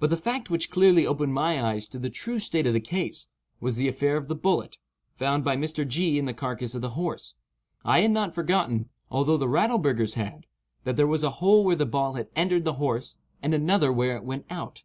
But 0.00 0.08
the 0.08 0.16
fact 0.16 0.48
which 0.48 0.70
clearly 0.70 1.06
opened 1.06 1.34
my 1.34 1.62
eyes 1.62 1.86
to 1.88 1.98
the 1.98 2.08
true 2.08 2.38
state 2.38 2.66
of 2.66 2.72
the 2.72 2.80
case, 2.80 3.28
was 3.60 3.76
the 3.76 3.86
affair 3.86 4.16
of 4.16 4.26
the 4.26 4.34
bullet, 4.34 4.78
found 5.14 5.44
by 5.44 5.58
Mr. 5.58 5.86
G. 5.86 6.18
in 6.18 6.24
the 6.24 6.32
carcass 6.32 6.74
of 6.74 6.80
the 6.80 6.88
horse. 6.96 7.34
I 7.84 8.00
had 8.00 8.12
not 8.12 8.34
forgotten, 8.34 8.88
although 9.10 9.36
the 9.36 9.46
Rattleburghers 9.46 10.14
had, 10.14 10.46
that 10.84 10.96
there 10.96 11.06
was 11.06 11.22
a 11.22 11.28
hole 11.44 11.64
where 11.66 11.76
the 11.76 11.84
ball 11.84 12.14
had 12.14 12.28
entered 12.34 12.64
the 12.64 12.76
horse, 12.80 13.16
and 13.42 13.52
another 13.52 13.92
where 13.92 14.16
it 14.16 14.24
went 14.24 14.46
out. 14.48 14.84